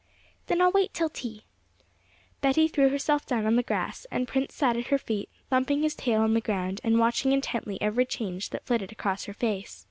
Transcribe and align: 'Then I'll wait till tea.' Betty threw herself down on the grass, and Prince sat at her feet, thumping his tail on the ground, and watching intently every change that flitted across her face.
'Then 0.47 0.61
I'll 0.61 0.71
wait 0.71 0.95
till 0.95 1.09
tea.' 1.09 1.43
Betty 2.41 2.67
threw 2.67 2.89
herself 2.89 3.23
down 3.27 3.45
on 3.45 3.55
the 3.55 3.61
grass, 3.61 4.07
and 4.09 4.27
Prince 4.27 4.55
sat 4.55 4.75
at 4.75 4.87
her 4.87 4.97
feet, 4.97 5.29
thumping 5.51 5.83
his 5.83 5.93
tail 5.93 6.21
on 6.21 6.33
the 6.33 6.41
ground, 6.41 6.81
and 6.83 6.97
watching 6.97 7.31
intently 7.33 7.77
every 7.79 8.07
change 8.07 8.49
that 8.49 8.65
flitted 8.65 8.91
across 8.91 9.25
her 9.25 9.33
face. 9.35 9.79